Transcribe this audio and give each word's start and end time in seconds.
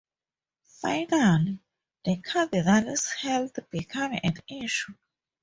Finally, 0.81 1.59
the 2.05 2.15
Cardinal's 2.23 3.05
health 3.11 3.59
became 3.69 4.13
an 4.13 4.33
issue. 4.47 4.93